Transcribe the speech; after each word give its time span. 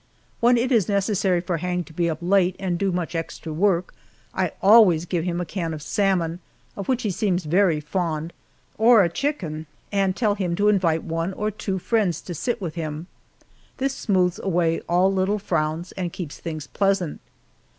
When 0.39 0.57
it 0.57 0.71
is 0.71 0.89
necessary 0.89 1.41
for 1.41 1.57
Hang 1.57 1.83
to 1.83 1.93
be 1.93 2.09
up 2.09 2.17
late 2.21 2.55
and 2.57 2.79
do 2.79 2.91
much 2.91 3.13
extra 3.13 3.53
work, 3.53 3.93
I 4.33 4.51
always 4.59 5.05
give 5.05 5.25
him 5.25 5.39
a 5.39 5.45
can 5.45 5.75
of 5.75 5.83
salmon, 5.83 6.39
of 6.75 6.87
which 6.87 7.03
he 7.03 7.11
seems 7.11 7.43
very 7.45 7.79
fond 7.79 8.33
or 8.79 9.03
a 9.03 9.09
chicken, 9.09 9.67
and 9.91 10.15
tell 10.15 10.33
him 10.33 10.55
to 10.55 10.69
invite 10.69 11.03
one 11.03 11.33
or 11.33 11.51
two 11.51 11.77
friends 11.77 12.19
to 12.21 12.33
sit 12.33 12.59
with 12.59 12.73
him. 12.73 13.05
This 13.77 13.93
smooths 13.93 14.39
away 14.39 14.81
all 14.89 15.13
little 15.13 15.37
frowns 15.37 15.91
and 15.91 16.11
keeps 16.11 16.39
things 16.39 16.65
pleasant. 16.65 17.21